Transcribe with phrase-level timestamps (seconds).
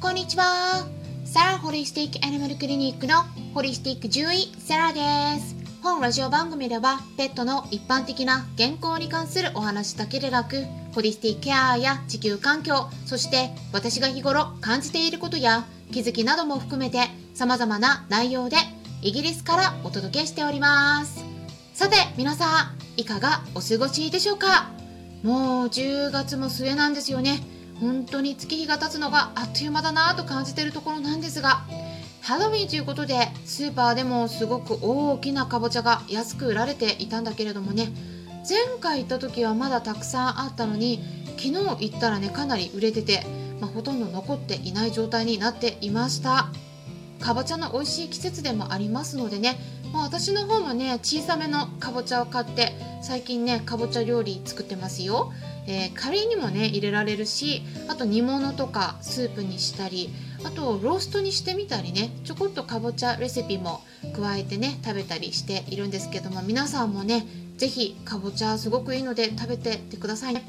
[0.00, 0.86] こんにちは。
[1.26, 3.16] サラホリスティックアニマルクリニックの
[3.52, 5.54] ホリスティック獣医サラです。
[5.82, 18.56] 本ラジオ番組ではペットの一般的な健康に関するお話だけでなく、ホリスティックケアや地球環境、そして私が日頃感じていることや気づきなども含めて様々な内容で
[19.02, 21.22] イギリスからお届けしております。
[21.74, 24.70] さて皆さん、いかがお過ごしでしょうか？
[25.22, 27.40] もう10月も末なんですよね。
[27.80, 31.64] 本当に月日が経つのがあっという間だなと感じているところなんですが
[32.20, 37.88] ハロウィンということでスーパーでもすごく大きなかぼちゃが安く売られていたんだけれどもね
[38.48, 41.00] 前回行った時はまだたくさんあったのに
[41.38, 43.24] 昨日行ったらねかなり売れてて、
[43.60, 46.48] まあ、ほとんど残っていない状態になっていました。
[47.20, 49.58] かぼちゃの美味しい季節でもありますのでね、
[49.92, 52.72] まあ、私の方もね小さめのかぼちゃを買って
[53.02, 55.32] 最近ねかぼちゃ料理作ってますよ。
[55.66, 60.10] えー、カレーにもね入れられるしあと煮物とかスープにしたり
[60.44, 63.82] あとローストにしてみたりねちょこっとかぼちゃレシピも
[64.16, 67.26] 加えてね食べたりしているんですけども皆さんもね
[67.58, 70.42] 是非かぼちゃすごくいいので食べてってくださいね、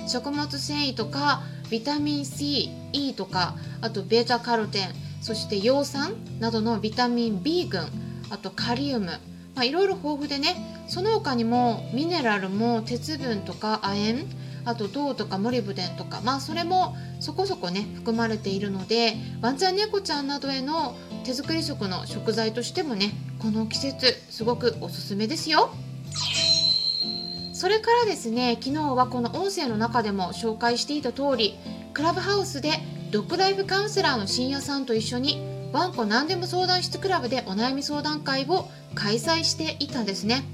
[0.00, 4.88] うん、食物繊維とかビタミン C、E とかあとベータカロテン
[5.20, 7.82] そして葉酸などのビタミン B 群
[8.30, 9.12] あとカリウム
[9.58, 10.54] まあ、いろいろ豊富でね
[10.88, 14.26] その他にもミネラルも鉄分とか亜鉛
[14.64, 25.70] あと銅とかモリブデンとかまあそれもそこそこね含まれているのでワンちゃん猫ちゃんなどへの手作り食の食材としてもねこの季節すごくおすすめですよ。
[27.52, 31.58] それからですね昨日はこの音声の中でも紹介していた通り
[31.92, 32.70] クラブハウスで
[33.10, 40.44] ドッグライフカウンセラーの深夜さんと一緒にワンコ何でも相談室クラブでお悩み相談会を開催していたんですね。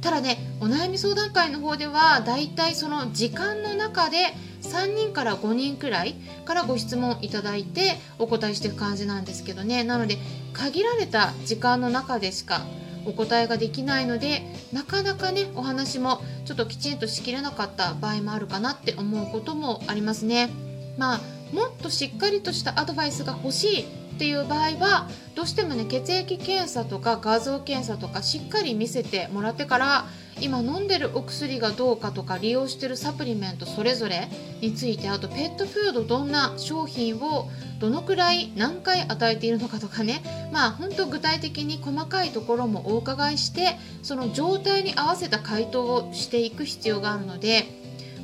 [0.00, 4.16] ただねお悩み相談会の方ではだいたいその時間の中で
[4.62, 9.84] 3人から5人くらいからご質問いただいてお答えしていく感じなんですけどね。
[9.84, 10.18] なので
[10.52, 12.62] 限られた時間の中でしか
[13.06, 14.42] お答えができないので
[14.72, 20.50] なかなかねお話もちょっときちんとしきれなかった場合もあるかなって思うこともありますね。
[20.98, 21.20] まあ
[21.52, 23.84] もっとしっかりとしたアドバイスが欲しい
[24.20, 30.04] っていう場合はどうしてもね血液検査とか画像検査とかしっかり見せてもらってから
[30.42, 34.28] 今飲んでるお薬がどうかとか利用してるサプリメントそれぞれ
[34.60, 37.48] についてあとペットフードどんな商品を
[37.78, 40.22] どのくらい何回与えているのかとかね
[40.52, 47.64] まあ本当具体的に細かいところもお伺いしてその状態に合わせた回答をしていく必要があるので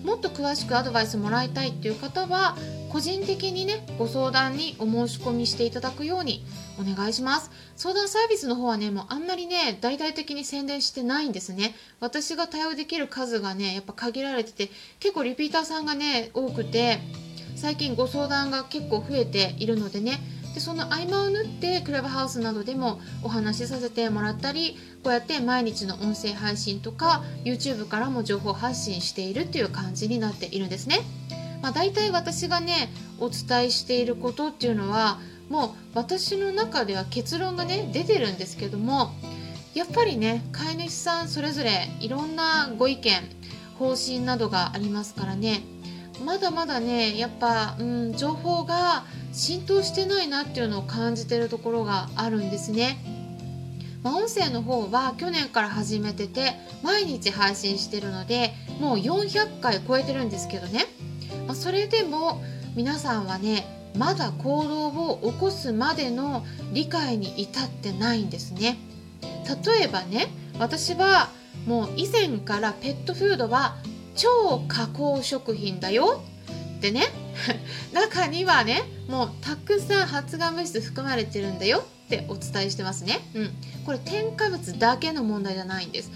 [0.04, 2.54] もっと詳しくアドバイスもらいたいっていう方は
[2.96, 6.42] 個人的にねご相談にお申し込みしていただくように
[6.80, 17.00] お願いします相談サービスの方はねもうあんまりね大々的に宣伝してないんですね私が対応できる数がねやっぱ限られてて結構リピーターさんがね多くて
[17.54, 20.18] 最近ご相談が結構増えているのでね
[20.54, 31.00] でその合間を縫ってクラブハウスなどでもお話しさせてもらったりこうやって毎日の音声配信とか YouTube からも情報発信しているっていう感じになっているんですね。
[31.66, 35.18] まあ、大体私がねお伝えしていることっていうのは
[35.48, 39.10] もう私の中では結論がね出てるんですけども
[39.74, 43.20] やっぱりね飼い主さんそれぞれいろんなご意見
[43.80, 45.64] 方針などがありますからね
[46.24, 52.96] まだまだねやっぱ、うん、情報が浸透してないなっていうのを感じてるところがあるんですね。
[54.04, 56.52] まあ、音声の方は去年から始めてて
[56.84, 60.86] 毎日配信してるのでもう400回超えてるんですけどね
[61.46, 62.42] まあ、それでも
[62.74, 68.78] 皆さんはねまだ行動を起こすまでの理解に至ってないんですね。
[69.66, 71.30] 例えばね私は
[71.66, 73.76] もう以前からペットフードは
[74.14, 76.22] 超加工食品だよ。
[76.76, 77.06] ってね
[77.92, 83.50] 中にはねもうたくさん発がん物質含まれてるんだよってお伝えしてますね、うん、
[83.84, 86.10] これ添加物だけの問題じゃないんです。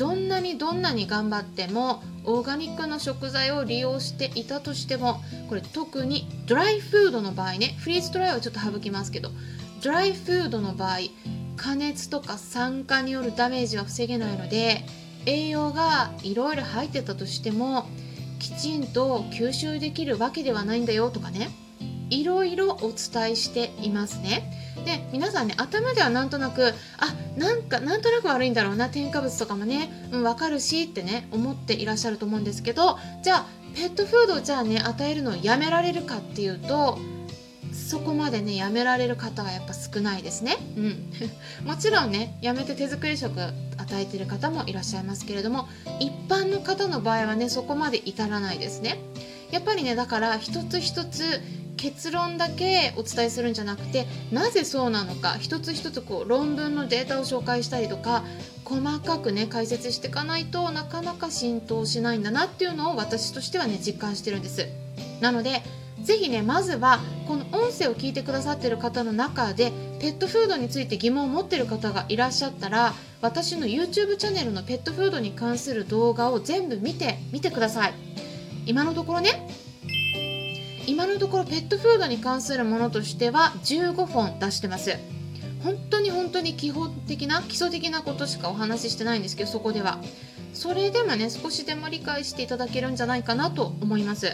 [0.00, 9.28] どんなにどんなに頑張ってもオーガニックの食材を利用していたとしてもこれ特にドライフードの場合ねフリーズドライはちょっと省きますけど
[9.82, 11.00] ドライフードの場合
[11.58, 14.86] 加熱とか酸化によるダメージは防げないので
[15.26, 17.86] 栄養がいろいろ入ってたとしても
[18.38, 21.50] きちんと吸収できるわけではないんだよとかね。
[22.10, 24.52] いろいろお伝えしていますね。
[24.84, 36.98] で皆さんね頭ではなんとなくあなんかなんとなく悪いんだろうな添加物とかもね、うん、分かるしってね思っていらっしゃると思うんですけどじゃあペットフードをじゃあね与えるのをやめられるかっていうと
[37.72, 40.56] そこまでねやめられる方はやっぱ少ないですね。
[40.76, 41.12] うん、
[41.64, 45.68] もちろんねやめて手作り食与えてる方もいらっしゃいますけれども
[46.00, 48.98] 一般の方の場合はねそこまで至らないですね。
[49.50, 51.40] やっぱりねだから一つ一つ
[51.80, 58.22] 結論だけお伝えするんじゃなくてなぜそうなのか一つ一つこう論文のデータを紹介したりとか
[58.66, 64.68] 細かくね解説していかないとなかなか浸透しないんだなっていうのを私としてはね実感してるんです。
[65.22, 65.62] なので
[66.02, 72.92] ぜひねまずはこの音声を聞いてくださってる方の中でペットフードについて疑問を持ってる方がいらっしゃったら
[73.22, 77.94] 私の YouTube チャンネルのペットフードに関する動画を全部見てみてください。
[78.66, 79.48] 今のところね
[80.90, 84.98] 今のところペットフードに関するものとしては15本出してます。
[85.62, 90.00] 本当に本当に基本的な基礎的なことしかお話ししてないんですけどそこでは。
[90.52, 94.32] それでもね少しでも理解していただけるんじゃないかなと思います。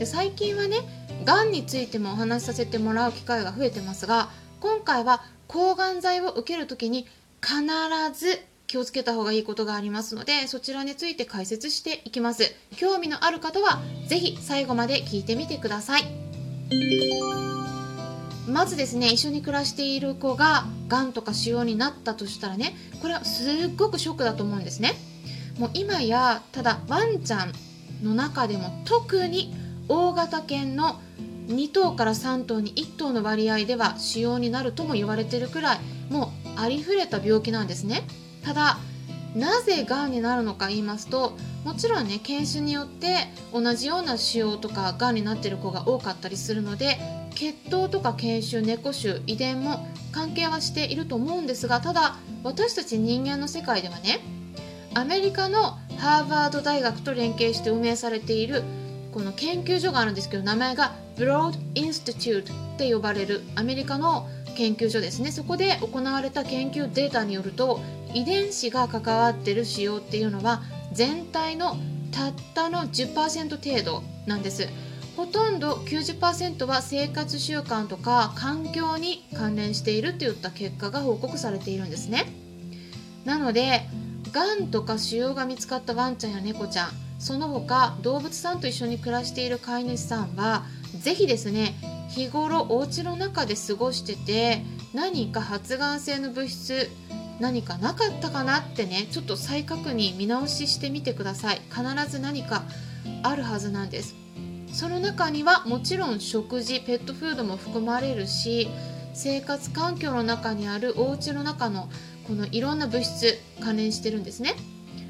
[0.00, 0.78] で最近はね
[1.24, 4.28] がんについてもお話しさせてもらう機会が増えてますが
[4.58, 7.06] 今回は抗がん剤を受ける時に
[7.40, 7.62] 必
[8.12, 8.40] ず
[8.72, 12.54] 気をつけた方がいいことがありますのでそちらについて解説していきます。
[12.74, 16.04] 興味のある方は是非最後まで聞いてみてください。
[18.48, 24.94] まずですね一緒に暮らしている子ががんとか腫瘍になったとしたらねこれはすっごくショックだと思うんですね。
[25.58, 27.52] もう今やただワンちゃん
[28.02, 29.54] の中でも特に
[29.90, 30.98] 大型犬の
[31.48, 38.04] 2頭から3頭に1頭の割合では腫瘍になるとも言われてるくらいもうありふれた病気なんですね。
[38.44, 38.78] ただ
[39.34, 43.16] なぜがんになるのか言いますともちろんね犬種によって
[43.52, 46.98] 同じような腫瘍とかがんになってる子が多かったりするので
[47.34, 54.20] 血統とか犬種猫種遺伝も関係はしていると思うんですがただ私たち人間の世界ではね
[54.94, 58.62] アメリカのハーバード大学と連携して運営されている
[59.12, 62.44] この研究所があるんですけど名前が Broad Institute
[62.74, 65.30] って呼ばれるアメリカの研究所ですね。
[65.32, 67.80] そこで行われた研究データによると
[68.14, 70.62] 遺伝子が関わってる使用っていうのは
[70.92, 71.76] 全体の
[72.10, 74.68] たったの10%程度なんです。
[75.16, 82.32] ほとんど90%は生活習慣とか環境に関連しているといった結果が報告されているんですね。
[83.24, 83.82] なので
[84.32, 90.64] がんとか腫瘍が見つかったワンちゃんや猫ちゃんその他動物さんと一緒に暮らしている飼い主さんは
[90.98, 91.74] 是非ですね
[92.08, 94.62] 日頃お家の中で過ごしてて
[94.92, 96.90] 何か発がん性の物質
[97.40, 101.60] 何かなかったかなってねちょっと再確認見直ししてみてください。
[101.70, 102.62] 必ず何か
[103.22, 104.14] あるはずなんです。
[104.72, 108.68] その中にはもちろん食事ペットフードも含まれるし
[109.12, 111.90] 生活環境の中にあるお家の中の
[112.26, 114.54] このいろんな物質関連してるんですね。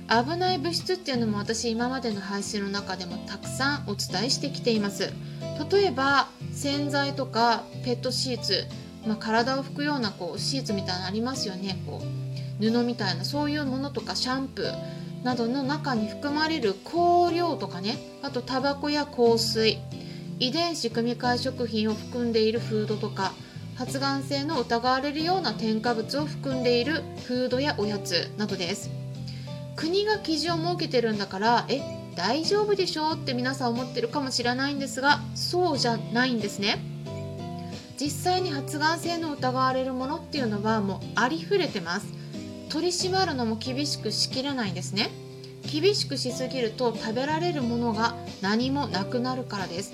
[0.08, 5.12] 危ない物質っていうのも私今までの配信の中でもたくさんお伝えしてきています。
[5.70, 8.66] 例えば洗剤とかペットシーツ、
[9.06, 11.78] まあ、体を拭くようなこうシーツみたいなのありますよね。
[11.86, 17.96] こう布みたいなそういうものとかシャンプーなどの中に含まれる香料とかね。
[18.22, 19.78] あとタバコや香水。
[20.38, 23.32] 遺伝子組み換え食品を含んでいるフードとか
[23.76, 29.01] 発がん性の疑われるような添加物を含んでいるフードやおやつなどです。
[29.76, 31.80] 国が基準を設けてるんだからえ
[32.14, 36.78] 大丈夫でしょって皆さん思ってるかもしれないんですがそうじゃないんですね。
[37.98, 42.06] 実際に発がん性の疑われるものっていうのはもうありふれてます。
[42.68, 45.10] 取り締まるのも厳しくしきれないんですね。
[45.70, 49.92] 厳しくしすぎると食べられるものが何もなくなるからです。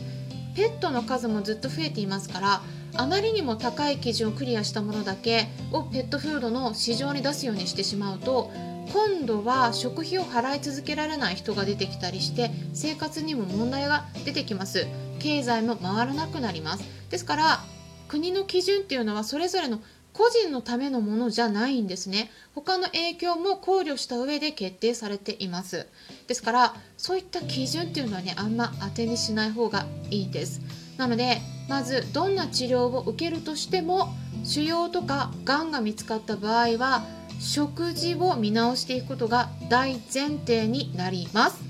[0.57, 2.62] ペットの数もずっと増えていますから
[2.99, 8.50] あまりにも高い基準をクリアしたものだけをペットフードの市場に出すようにしてしまうと
[8.93, 14.87] 今度は食費を払い続けられない人が出てきたりして生活にも問題が出てきます。
[15.21, 16.85] 経済も回らなくなります。
[17.11, 17.61] ですから
[18.09, 19.81] 国の基準っていうのはそれぞれの
[20.12, 22.31] 個人のためのものじゃないんですね。
[22.55, 25.87] 他の影響も考慮した上で決定されています。
[26.26, 30.88] ですからそういった基準っていうのはねあんま当てにしない方がいいです。
[30.99, 31.38] なので
[31.69, 34.12] まずどんな治療を受けるとしても
[34.45, 37.05] 腫瘍とかがんが見つかった場合は
[37.40, 41.69] 食事を見直していくことが大前提になります。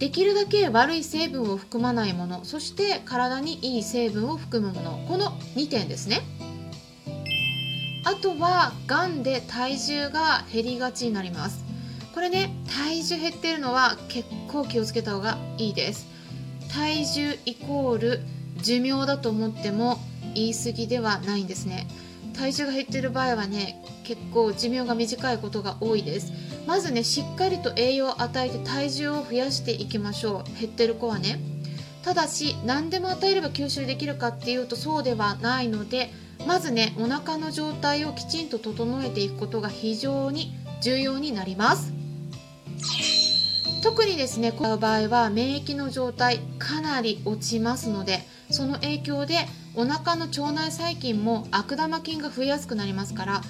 [0.00, 6.22] できるだけ悪い成分を含まないものそして体にいい成分を含むものこの2点ですね。
[8.04, 11.64] あとはがんで体重が減りがちになります。
[12.14, 16.10] これね体重減ってるのは結構気をつけた方がいいです。
[16.72, 18.20] 体重イコール
[18.62, 19.98] 寿命だと思っても
[20.34, 21.86] 言い過ぎではないんですね。
[22.34, 26.32] 体重が減ってる場合はね結構寿命が短いことが多いです。
[26.66, 30.60] まずねしっかりと栄養を与えて体重を増やしていきましょう。
[30.60, 31.40] 減ってる子はね。
[32.02, 36.10] ただし何でも与えれば吸収できるかっていうとそうではないので
[36.46, 41.92] まずねお腹の状態をきちんと整えていくことが非常に重要になります。
[43.82, 48.20] 特にですねこの場合は免疫の状態かなり落ちますので
[48.50, 49.34] その影響で
[49.74, 53.40] お腹の腸内細菌も悪玉菌が増えやすくなりますから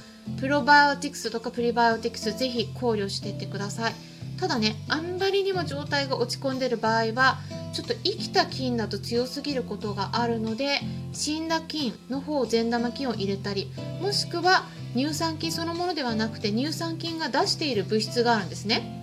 [0.41, 3.95] プロバイオティクスとかプリバイオティクスぜひ考慮していってください。
[4.39, 7.39] ただねあんまりにも状態が落ち込んでる場合は
[7.73, 10.81] ちょっと生きた菌だと強すぎることがあるので
[11.13, 13.71] 死んだ菌の方善玉菌を入れたり
[14.01, 19.02] もしくは乳酸菌そのものではなくて乳酸菌が出している物質があるんですね。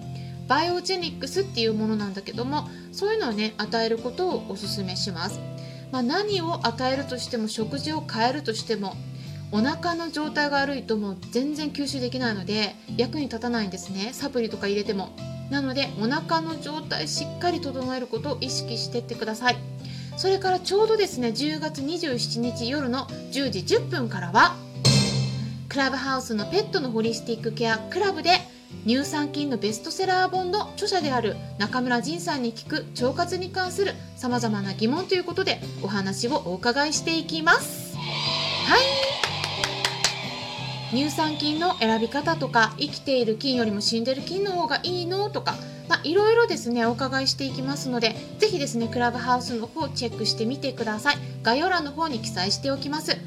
[0.49, 5.39] バイオジェニックスっていうものなんだけどもそういうのをね与えることをおすすめします、
[5.91, 8.95] まあ、何を与えるとしても食事を変えるとしても
[9.51, 14.11] お腹の状態が悪いともう全然吸収できないので役に立たないんですね。
[14.13, 15.09] サプリとか入れても。
[15.49, 19.57] なのでお腹の状態しっかり整えることを意識してってください。
[20.17, 24.55] それからちょうどですね10月27日夜の10時10分からは
[25.67, 28.31] クラブハウスのペットのホリスティックケアクラブで
[28.85, 37.97] 乳酸菌のベストセラー本の著者である中村仁さんに聞く腸活に関するさまざまな疑問ということでお話をお伺いしていきます。
[37.97, 38.79] はい。
[40.91, 45.55] 乳酸菌の選び方とか生きている菌よりも死んでる菌の方がいいのとか
[45.89, 51.17] まあ、いろいろですねお伺いしていきますのでぜひですねクラブハウスの方チェックしてみてください。
[51.41, 53.17] 概要欄の方に記載しておきます。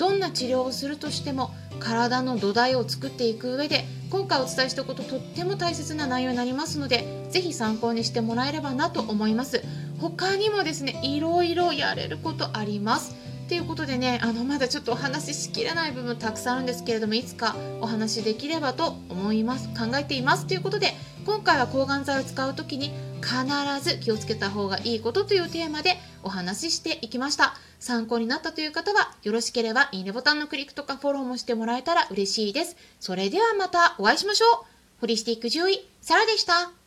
[0.00, 9.62] どんな治療をするとしても体の土台を作っていく上で今回お伝えしたこととっても大切な内容になりますのでぜひ参考にしてもらえればなと思います。
[10.00, 13.14] 他にもですねいろいろやれることあります。
[13.46, 19.68] ということでねあのまだちょっとお話ししきれない部分たくさんあるんですけれどもいつかお話しできればと思います。
[19.68, 20.46] 考えています。
[20.46, 20.94] ということで
[21.26, 22.90] 今回は抗がん剤を使う時に
[23.20, 23.44] 必
[23.86, 27.54] ず気をつけた方がいいことというテーマでお話ししていきました。
[27.78, 32.76] 参考になったという方はよろしければいいねボタンのクリックとかフォローもしてもらえたら嬉しいです。
[32.98, 34.64] それではまたお会いしましょう。
[35.00, 36.79] ホリスティック獣医サラでした。